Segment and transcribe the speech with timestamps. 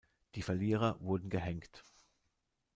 [0.33, 1.83] Die Verlierer wurden gehängt.